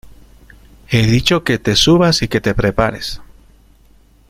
he 0.89 1.05
dicho 1.05 1.43
que 1.43 1.59
te 1.59 1.75
subas 1.75 2.23
y 2.23 2.27
que 2.27 2.41
te 2.41 2.55
prepares. 2.55 3.21